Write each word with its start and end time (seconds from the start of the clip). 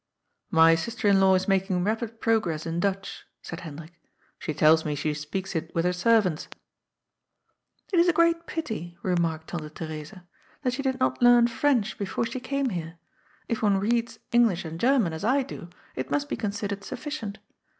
"My 0.49 0.73
sister 0.73 1.07
in 1.07 1.19
law 1.19 1.35
is 1.35 1.47
making 1.47 1.83
rapid 1.83 2.19
progress 2.19 2.65
in 2.65 2.79
Dutch," 2.79 3.23
said 3.43 3.59
Hendrik. 3.59 3.91
^^ 3.91 3.93
She 4.39 4.51
tells 4.51 4.83
me 4.83 4.95
she 4.95 5.13
speaks 5.13 5.55
it 5.55 5.69
with 5.75 5.85
her 5.85 5.93
serv 5.93 6.25
ants." 6.25 6.45
^' 6.45 6.49
It 7.93 7.99
is 7.99 8.07
a 8.07 8.11
great 8.13 8.47
pity," 8.47 8.97
remarked 9.03 9.49
Tante 9.49 9.69
Theresa, 9.69 10.25
^' 10.59 10.61
that 10.63 10.73
she 10.73 10.81
did 10.81 10.99
not 10.99 11.21
learn 11.21 11.45
French 11.45 11.99
before 11.99 12.25
she 12.25 12.39
came 12.39 12.69
here. 12.71 12.97
If 13.47 13.61
one 13.61 13.77
reads 13.79 14.17
English 14.31 14.65
and 14.65 14.79
German, 14.79 15.13
as 15.13 15.23
I 15.23 15.43
do, 15.43 15.69
it 15.95 16.09
must 16.09 16.29
be 16.29 16.35
considered 16.35 16.79
suffi 16.81 17.19
cient. 17.21 17.35